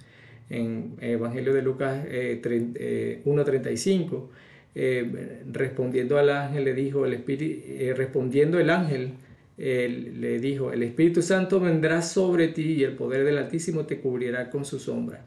[0.52, 4.28] en Evangelio de Lucas 1.35,
[4.74, 9.14] eh, eh, respondiendo al ángel le dijo, el espíritu, eh, respondiendo el ángel
[9.56, 14.50] le dijo, el Espíritu Santo vendrá sobre ti y el poder del Altísimo te cubrirá
[14.50, 15.24] con su sombra.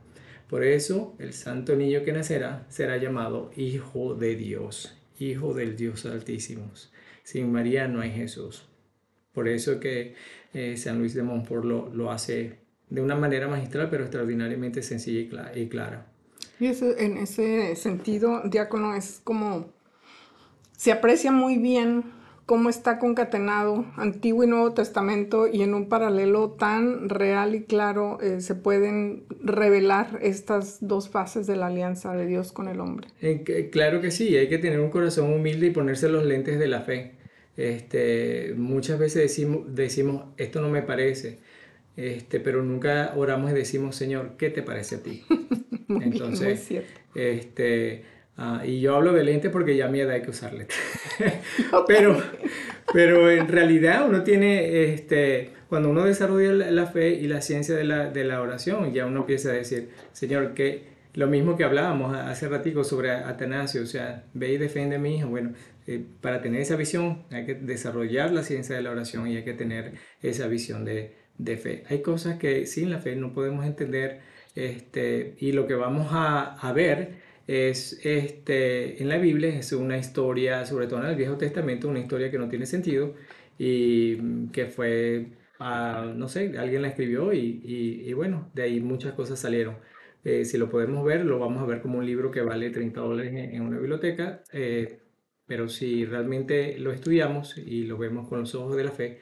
[0.50, 6.06] Por eso el santo niño que nacerá será llamado Hijo de Dios, Hijo del Dios
[6.06, 6.70] Altísimo.
[7.24, 8.66] Sin María no hay Jesús.
[9.32, 10.16] Por eso que
[10.76, 16.06] San Luis de Montfort lo hace de una manera magistral, pero extraordinariamente sencilla y clara.
[16.60, 19.68] Y eso, en ese sentido, diácono, es como,
[20.78, 22.04] se aprecia muy bien
[22.46, 28.20] cómo está concatenado Antiguo y Nuevo Testamento y en un paralelo tan real y claro
[28.22, 33.08] eh, se pueden revelar estas dos fases de la alianza de Dios con el hombre.
[33.22, 36.68] Eh, claro que sí, hay que tener un corazón humilde y ponerse los lentes de
[36.68, 37.14] la fe.
[37.58, 41.40] Este, muchas veces decimos, decimos, esto no me parece,
[41.98, 45.24] este, pero nunca oramos y decimos, Señor, ¿qué te parece a ti?
[45.89, 46.68] Entonces,
[47.14, 48.04] este,
[48.38, 50.54] ah, y yo hablo de lente porque ya a mi edad hay que usar
[51.88, 52.22] pero,
[52.93, 57.86] pero en realidad uno tiene, este, cuando uno desarrolla la fe y la ciencia de
[57.86, 62.14] la, de la oración, ya uno empieza a decir, Señor, que lo mismo que hablábamos
[62.14, 65.30] hace ratico sobre Atanasio, o sea, ve y defiende a mi hijo.
[65.30, 65.54] Bueno,
[65.88, 69.46] eh, para tener esa visión hay que desarrollar la ciencia de la oración y hay
[69.46, 71.84] que tener esa visión de, de fe.
[71.90, 74.22] Hay cosas que sin la fe no podemos entender
[74.56, 77.16] este, y lo que vamos a, ver
[77.48, 82.00] es este, en la Biblia es una historia, sobre todo en el Viejo Testamento, una
[82.00, 83.14] historia que no tiene sentido
[83.58, 85.28] y que fue,
[85.60, 89.78] no sé, alguien la escribió y, bueno, de ahí muchas cosas salieron.
[90.24, 93.00] Eh, si lo podemos ver, lo vamos a ver como un libro que vale 30
[93.00, 95.00] dólares en, una biblioteca, eh,
[95.46, 99.20] pero si realmente lo estudiamos y lo vemos con los ojos de la fe,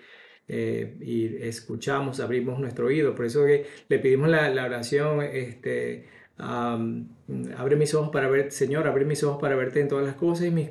[0.48, 3.16] eh, y escuchamos, abrimos nuestro oído.
[3.16, 6.06] Por eso que le pedimos la, oración, este,
[6.38, 10.48] abre mis ojos para ver, Señor, abre mis ojos para verte en todas las cosas
[10.48, 10.70] y mis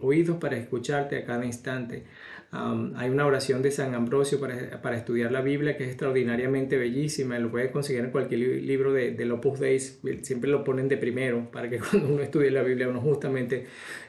[0.00, 2.04] oídos para escucharte a cada instante.
[2.50, 7.38] hay una oración de San Ambrosio para, para, estudiar la Biblia que es extraordinariamente bellísima,
[7.38, 11.50] lo puedes conseguir en cualquier libro de, del Opus Dei, siempre lo ponen de primero
[11.50, 13.66] para que cuando uno estudie la Biblia uno justamente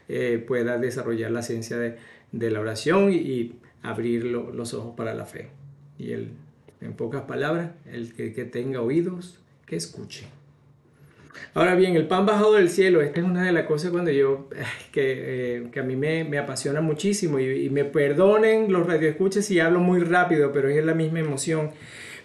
[0.10, 1.98] eh, pueda desarrollar la ciencia de,
[2.32, 3.54] de la oración y
[3.84, 5.50] abrir los ojos para la fe.
[6.00, 10.26] Y en pocas palabras, el que, tenga oídos, que escuche.
[11.54, 14.50] Ahora bien, el pan bajado del cielo, esta es una de las cosas cuando yo,
[14.92, 19.46] que, eh, que a mí me, me apasiona muchísimo y, y, me perdonen los radioescuchas
[19.46, 21.72] si hablo muy rápido, pero es la misma emoción.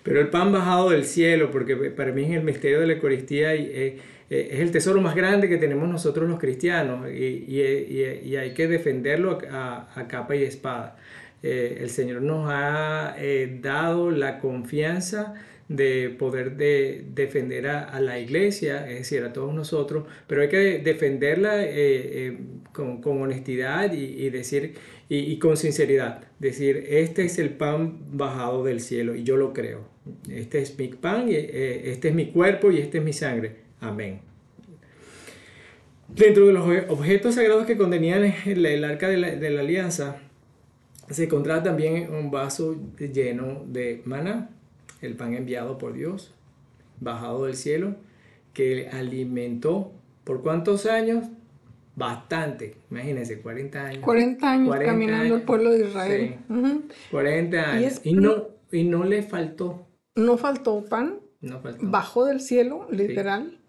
[0.02, 3.54] Pero el pan bajado del cielo, porque para mí es el misterio de la Eucaristía
[3.56, 3.98] y, eh,
[4.30, 8.52] eh, es el tesoro más grande que tenemos nosotros los cristianos y, y, y hay
[8.52, 10.96] que defenderlo a, a, capa y espada.
[11.42, 13.16] El Señor nos ha
[13.60, 15.34] dado la confianza
[15.68, 20.78] de poder de defender a, la iglesia, es decir, a todos nosotros, pero hay que
[20.78, 22.38] defenderla eh, eh,
[22.72, 24.74] con, honestidad y, decir,
[25.10, 29.86] y, con sinceridad, decir, este es el pan bajado del cielo y yo lo creo,
[30.30, 33.56] este es mi pan, y, eh, este es mi cuerpo y este es mi sangre,
[33.80, 34.20] amén.
[36.08, 40.22] Dentro de los objetos sagrados que contenían el, arca de la alianza,
[41.10, 44.50] se encontraba también un vaso lleno de maná
[45.00, 46.34] el pan enviado por Dios,
[47.00, 47.96] bajado del cielo,
[48.52, 49.92] que alimentó
[50.24, 51.24] por cuántos años?
[51.94, 54.04] Bastante, imagínense, 40 años.
[54.04, 56.38] 40 años caminando el pueblo de Israel.
[57.10, 58.00] 40 años.
[58.04, 59.86] Y, no, y no le faltó.
[60.14, 61.18] No faltó pan.
[61.40, 61.86] No faltó.
[61.88, 63.60] Bajó del cielo, literal.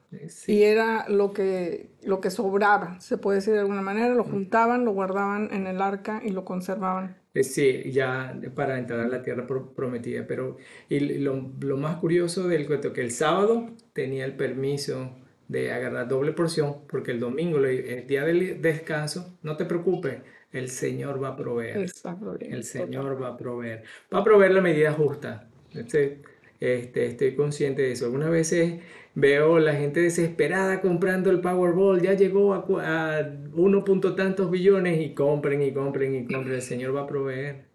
[0.47, 4.13] Y era lo que, lo que sobraba, se puede decir de alguna manera.
[4.13, 7.18] Lo juntaban, lo guardaban en el arca y lo conservaban.
[7.33, 10.25] Sí, ya para entrar a la tierra prometida.
[10.27, 10.57] Pero
[10.89, 15.15] y lo, lo, más curioso del cuento que el sábado tenía el permiso
[15.47, 20.21] de agarrar doble porción, porque el domingo, el día del descanso, no te preocupes,
[20.51, 21.77] el Señor va a proveer.
[21.77, 23.83] El Señor va a proveer.
[24.13, 25.49] Va a proveer la medida justa.
[25.73, 26.21] Este,
[26.59, 28.05] este, estoy consciente de eso.
[28.05, 28.81] Algunas veces
[29.15, 34.99] veo la gente desesperada comprando el Powerball, ya llegó a, a uno punto tantos billones
[35.01, 37.65] y compren y compren y compren, el Señor va a proveer.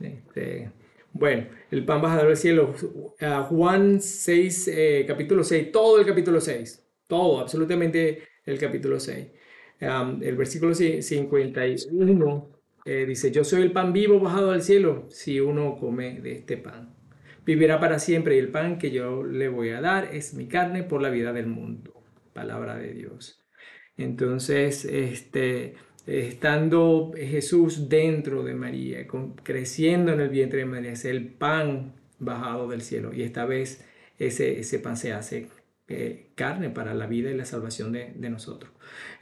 [0.00, 0.70] Este,
[1.12, 2.74] bueno, el pan bajador del cielo,
[3.48, 9.26] Juan 6, eh, capítulo 6, todo el capítulo 6, todo, absolutamente el capítulo 6.
[9.80, 12.50] el versículo 51
[12.84, 16.56] eh, dice, yo soy el pan vivo bajado del cielo, si uno come de este
[16.56, 16.95] pan
[17.46, 20.82] vivirá para siempre y el pan que yo le voy a dar es mi carne
[20.82, 22.02] por la vida del mundo.
[22.34, 23.40] Palabra de Dios.
[23.96, 25.76] Entonces, este,
[26.06, 29.06] estando Jesús dentro de María,
[29.42, 33.14] creciendo en el vientre de María, es el pan bajado del cielo.
[33.14, 33.84] Y esta vez
[34.18, 35.48] ese, ese pan se hace
[35.88, 38.72] eh, carne para la vida y la salvación de, nosotros.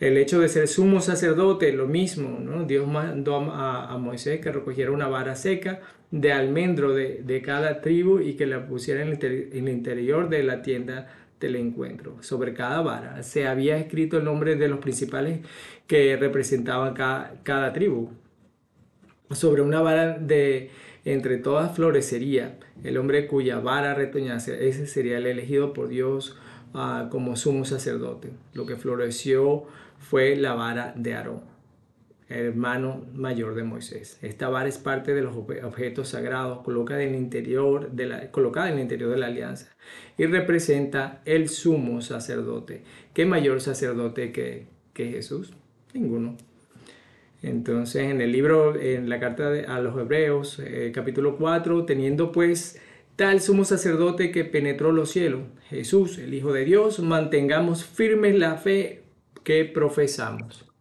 [0.01, 2.65] El hecho de ser sumo sacerdote, lo mismo, ¿no?
[2.65, 8.21] Dios mandó a, a Moisés que recogiera una vara seca de almendro de, cada tribu
[8.21, 11.09] y que la pusiera en el, interior de la tienda
[11.41, 12.23] del encuentro.
[12.23, 15.41] Sobre cada vara se había escrito el nombre de los principales
[15.87, 18.11] que representaban cada, cada tribu.
[19.31, 20.71] Sobre una vara de
[21.05, 26.37] entre todas florecería el hombre cuya vara retoñase, ese sería el elegido por Dios
[26.75, 28.31] ah, como sumo sacerdote.
[28.53, 29.65] Lo que floreció
[29.99, 31.54] fue la vara de Aarón
[32.35, 34.19] hermano mayor de Moisés.
[34.23, 38.69] Esta vara es parte de los objetos sagrados colocada en el interior de la, colocada
[38.69, 39.75] en el interior de la alianza
[40.19, 42.83] y representa el sumo sacerdote.
[43.13, 45.55] ¿Qué mayor sacerdote que, que Jesús?
[45.93, 46.37] Ninguno.
[47.43, 52.81] Entonces, en el libro, en la carta a los Hebreos, eh, capítulo 4, teniendo pues
[53.17, 58.57] tal sumo sacerdote que penetró los cielos, Jesús, el Hijo de Dios, mantengamos firmes la
[58.57, 59.03] fe
[59.45, 60.74] que profesamos.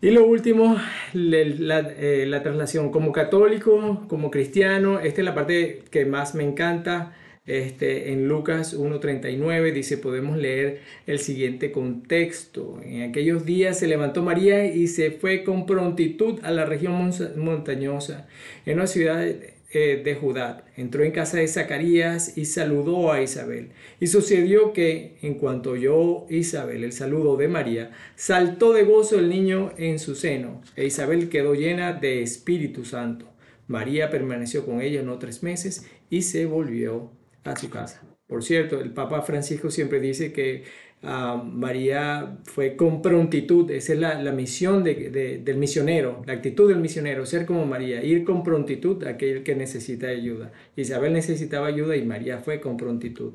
[0.00, 0.76] Y lo último,
[1.12, 6.44] la, eh, la, traslación como católico, como cristiano, esta es la parte que más me
[6.44, 7.16] encanta.
[7.46, 12.80] Este, en Lucas 1.39 dice, podemos leer el siguiente contexto.
[12.84, 18.28] En aquellos días se levantó María y se fue con prontitud a la región montañosa,
[18.66, 19.26] en una ciudad
[19.70, 20.64] eh, de Judá.
[20.76, 23.70] Entró en casa de Zacarías y saludó a Isabel.
[24.00, 29.28] Y sucedió que, en cuanto oyó Isabel el saludo de María, saltó de gozo el
[29.28, 33.26] niño en su seno, e Isabel quedó llena de Espíritu Santo.
[33.66, 37.10] María permaneció con ella no tres meses y se volvió
[37.44, 38.02] a su casa.
[38.26, 40.64] Por cierto, el Papa Francisco siempre dice que
[41.00, 47.46] María fue con prontitud, esa es la, misión del misionero, la actitud del misionero, ser
[47.46, 50.50] como María, ir con prontitud a aquel que necesita ayuda.
[50.74, 53.34] Isabel necesitaba ayuda y María fue con prontitud.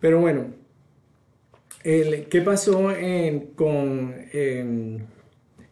[0.00, 0.46] Pero bueno,
[1.84, 2.92] ¿qué pasó
[3.54, 4.14] con,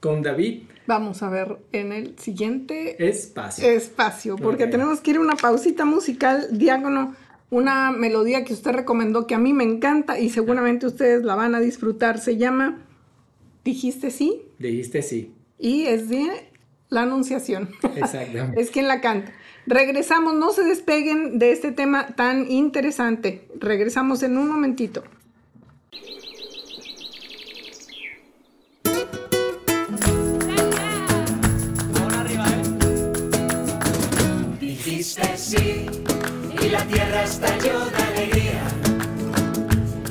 [0.01, 0.63] con David?
[0.87, 3.69] Vamos a ver en el siguiente espacio.
[3.69, 7.17] Espacio, porque tenemos que ir a una pausita musical, diácono
[7.55, 11.55] una melodía que usted recomendó que a mí me encanta y seguramente ustedes la van
[11.55, 12.19] a disfrutar.
[12.19, 12.85] Se llama
[13.65, 14.43] Dijiste sí.
[14.59, 15.33] Dijiste sí.
[15.57, 16.51] Y es de
[16.89, 17.71] la Anunciación.
[17.95, 18.61] Exactamente.
[18.61, 19.33] es quien la canta.
[19.67, 23.47] Regresamos, no se despeguen de este tema tan interesante.
[23.61, 25.05] Regresamos en un momentito.
[35.05, 35.87] Dijiste sí
[36.63, 38.63] y la tierra estalló de alegría.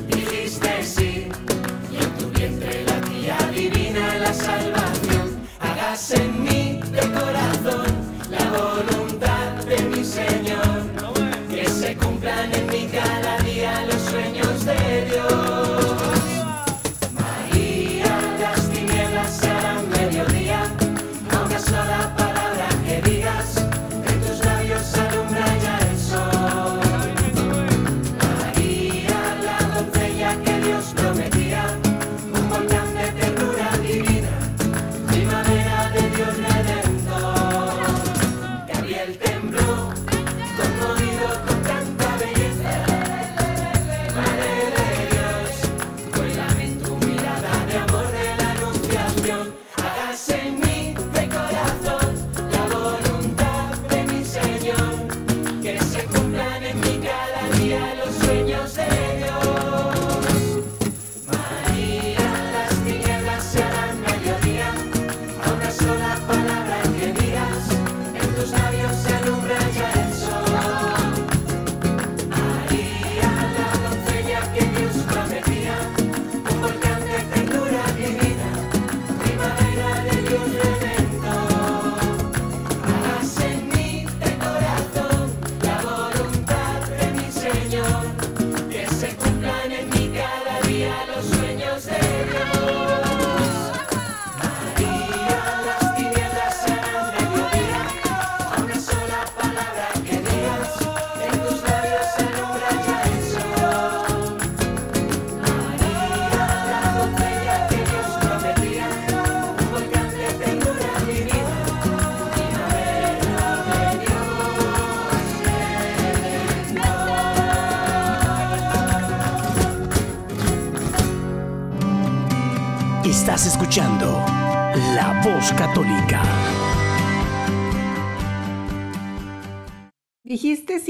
[0.07, 1.27] Dijiste sí
[1.91, 5.47] y en tu vientre la tía divina la salvación.
[5.59, 6.27] Hágase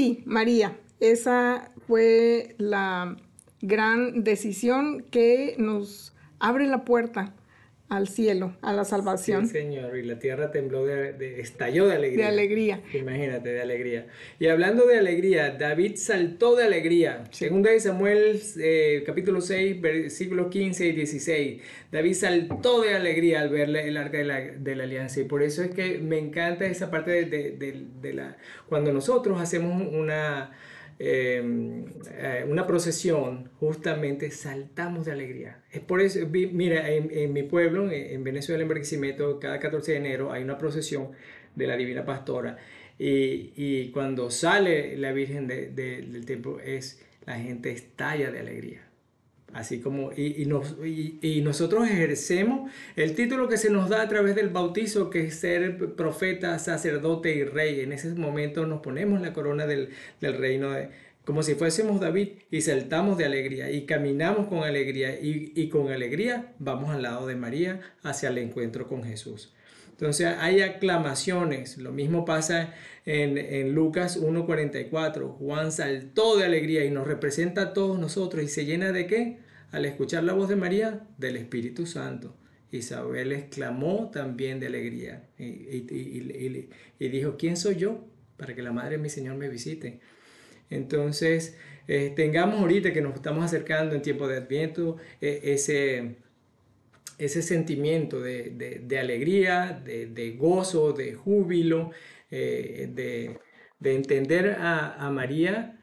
[0.03, 0.77] sí, María.
[0.99, 3.15] Esa fue la
[3.61, 7.33] gran decisión que nos abre la puerta
[7.95, 9.45] al cielo, a la salvación.
[9.47, 12.25] Sí, Señor, y la tierra tembló, de, de- estalló de alegría.
[12.25, 12.81] De alegría.
[12.93, 14.07] Imagínate, de alegría.
[14.39, 17.23] Y hablando de alegría, David saltó de alegría.
[17.31, 21.61] Segunda de Samuel, eh, capítulo 6, versículos 15 y 16.
[21.91, 25.19] David saltó de alegría al ver el arca de la, de la alianza.
[25.21, 27.51] Y por eso es que me encanta esa parte de-
[28.01, 28.37] de la...
[28.67, 30.51] Cuando nosotros hacemos una...
[31.05, 35.61] eh, eh, una procesión, justamente saltamos de alegría.
[35.71, 39.97] Es por eso, mira, en, mi pueblo, en, en Venezuela, en Barquisimeto, cada 14 de
[39.97, 41.09] enero hay una procesión
[41.55, 42.57] de la Divina Pastora.
[42.97, 48.39] Y, y cuando sale la Virgen de- de- del templo, es, la gente estalla de
[48.39, 48.81] alegría.
[49.53, 54.01] Así como, y, y nos, y, y nosotros ejercemos el título que se nos da
[54.01, 57.81] a través del bautizo, que es ser profeta, sacerdote y rey.
[57.81, 59.89] En ese momento nos ponemos la corona del,
[60.21, 60.89] del reino, de-
[61.23, 65.91] como si fuésemos David, y saltamos de alegría, y caminamos con alegría, y, y con
[65.91, 69.53] alegría vamos al lado de María hacia el encuentro con Jesús.
[69.91, 72.73] Entonces hay aclamaciones, lo mismo pasa
[73.05, 78.47] en, en Lucas 1.44, Juan saltó de alegría y nos representa a todos nosotros y
[78.47, 79.37] se llena de qué?
[79.74, 82.38] Al escuchar la voz de María, del Espíritu Santo.
[82.71, 88.05] Isabel exclamó también de alegría y, dijo, ¿quién soy yo
[88.38, 89.99] para que la Madre de mi Señor me visite?
[90.69, 91.57] Entonces,
[91.88, 96.17] eh, tengamos ahorita que nos estamos acercando en tiempo de Adviento eh, ese,
[97.17, 101.89] ese sentimiento de, de- alegría, de, gozo, de júbilo,
[102.30, 103.39] eh, de,
[103.80, 105.80] de entender a, María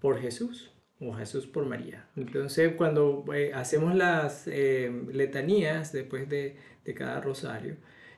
[0.00, 0.73] por Jesús
[1.06, 2.06] o Jesús por María.
[2.16, 7.76] Entonces, cuando eh, hacemos las eh, letanías después de, de cada rosario,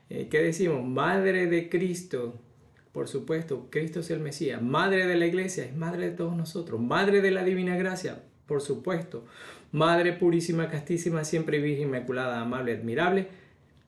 [0.09, 0.83] eh, ¿qué decimos?
[0.85, 2.39] Madre de Cristo,
[2.91, 4.61] por supuesto, Cristo es el Mesías.
[4.61, 6.79] Madre de la iglesia, es madre de todos nosotros.
[6.81, 9.25] Madre de la divina gracia, por supuesto.
[9.71, 13.27] Madre purísima, castísima, siempre virgen, inmaculada, amable, admirable.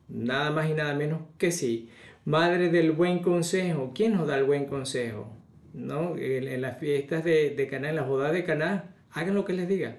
[0.08, 1.88] Nada más y nada menos que sí.
[2.24, 3.92] Madre del buen consejo.
[3.94, 5.39] ¿Quién nos da el buen consejo?
[5.72, 6.16] ¿No?
[6.16, 9.68] En, las fiestas de, de Caná, en las bodas de Caná, hagan lo que les
[9.68, 9.98] diga.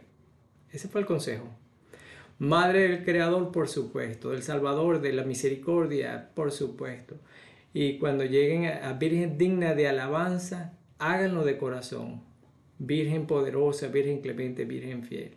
[0.72, 1.50] Ese fue el consejo.
[2.40, 7.16] Madre del Creador, por supuesto, del Salvador, de la misericordia, por supuesto.
[7.74, 12.24] Y cuando lleguen a, a Virgen digna de alabanza, háganlo de corazón.
[12.80, 15.36] Virgen poderosa, Virgen clemente, Virgen fiel.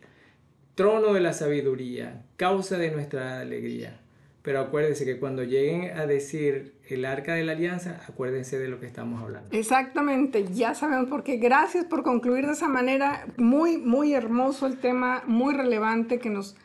[0.73, 4.01] Trono de la sabiduría, causa de nuestra alegría.
[4.45, 8.79] Pero acuérdense que cuando lleguen a decir el arca de la alianza, acuérdense de lo
[8.79, 9.49] que estamos hablando.
[9.51, 11.37] Exactamente, ya sabemos por qué.
[11.37, 13.25] Gracias por concluir de esa manera.
[13.37, 16.55] Muy, muy hermoso el tema, muy relevante que nos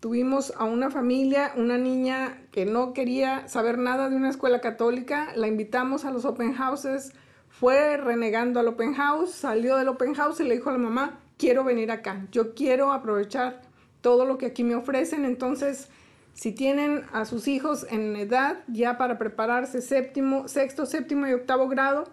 [0.00, 5.32] Tuvimos a una familia, una niña que no quería saber nada de una escuela católica,
[5.36, 7.12] la invitamos a los open houses,
[7.48, 11.20] fue renegando al open house, salió del open house y le dijo a la mamá,
[11.38, 13.62] quiero venir acá, yo quiero aprovechar
[14.02, 15.88] todo lo que aquí me ofrecen, entonces
[16.34, 21.68] si tienen a sus hijos en edad ya para prepararse séptimo, sexto, séptimo y octavo
[21.68, 22.04] grado,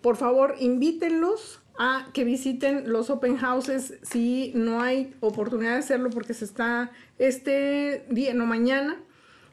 [0.00, 6.10] por favor invítenlos a que visiten los open houses si no hay oportunidad de hacerlo
[6.10, 9.00] porque se está este día, no mañana,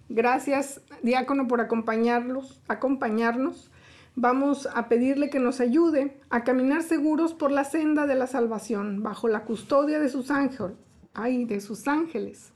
[0.09, 3.71] Gracias, diácono, por acompañarlos, acompañarnos.
[4.17, 9.03] Vamos a pedirle que nos ayude a caminar seguros por la senda de la salvación,
[9.03, 10.77] bajo la custodia de sus ángeles,
[11.15, 12.53] ay, de sus ángeles,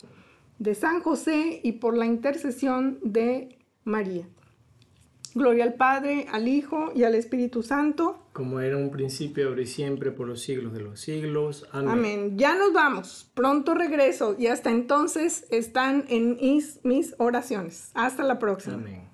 [0.59, 4.27] de San José y por la intercesión de María.
[5.35, 8.19] Gloria al Padre, al Hijo y al Espíritu Santo.
[8.33, 11.67] Como era un principio, ahora y siempre, por los siglos de los siglos.
[11.73, 11.89] Amén.
[11.89, 12.39] Amén.
[12.39, 13.31] Ya nos vamos.
[13.35, 17.91] Pronto regreso y hasta entonces están en mis, mis oraciones.
[17.95, 18.75] Hasta la próxima.
[18.75, 19.12] Amén.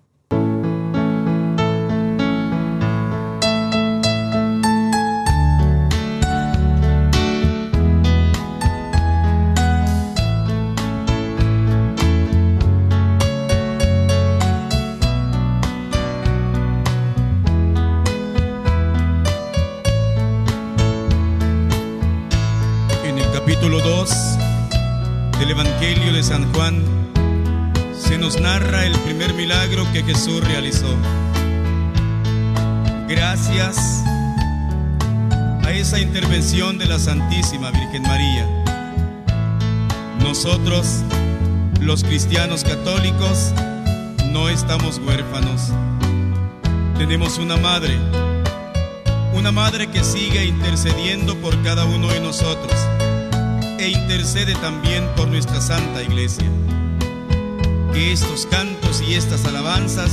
[26.29, 26.85] San Juan
[27.99, 30.95] se nos narra el primer milagro que Jesús realizó.
[33.09, 33.79] Gracias
[35.65, 38.47] a esa intervención de la Santísima Virgen María,
[40.23, 41.03] nosotros,
[41.81, 43.55] los cristianos católicos,
[44.31, 45.73] no estamos huérfanos.
[46.99, 47.97] Tenemos una madre,
[49.33, 52.79] una madre que sigue intercediendo por cada uno de nosotros
[53.79, 56.47] e intercede también por nuestra Santa Iglesia.
[57.93, 60.11] Que estos cantos y estas alabanzas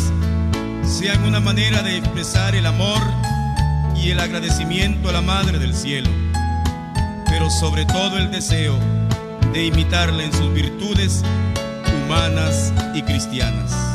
[0.83, 3.01] sean una manera de expresar el amor
[3.95, 6.09] y el agradecimiento a la Madre del Cielo,
[7.25, 8.77] pero sobre todo el deseo
[9.51, 11.23] de imitarla en sus virtudes
[12.05, 13.94] humanas y cristianas.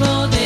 [0.00, 0.39] Consejo de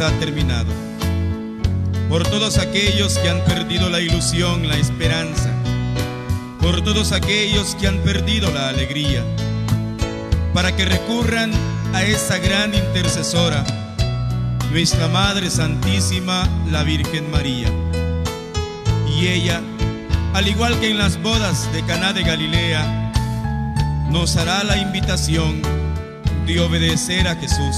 [0.00, 0.72] ha terminado.
[2.08, 5.50] Por todos aquellos que han perdido la ilusión, la esperanza.
[6.60, 9.24] Por todos aquellos que han perdido la alegría.
[10.54, 11.50] Para que recurran
[11.94, 13.64] a esa gran intercesora,
[14.70, 17.68] nuestra Madre Santísima, la Virgen María.
[19.16, 19.60] Y ella,
[20.34, 23.12] al igual que en las bodas de Caná de Galilea,
[24.10, 25.60] nos hará la invitación
[26.46, 27.76] de obedecer a Jesús.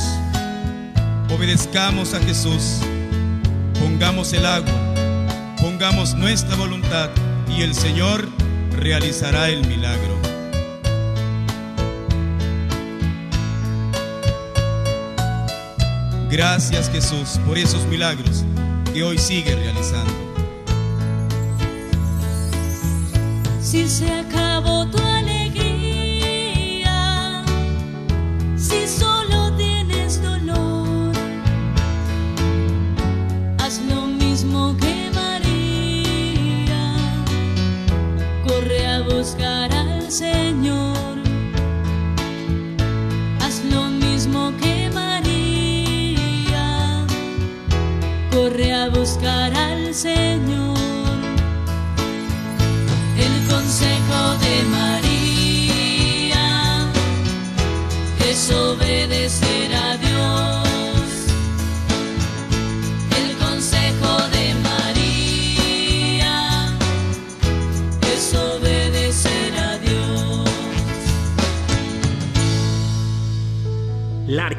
[1.40, 2.80] Obedezcamos a Jesús,
[3.80, 4.94] pongamos el agua,
[5.58, 7.08] pongamos nuestra voluntad
[7.48, 8.28] y el Señor
[8.76, 10.18] realizará el milagro.
[16.30, 18.44] Gracias Jesús por esos milagros
[18.92, 20.12] que hoy sigue realizando.
[23.62, 24.84] Si se acabó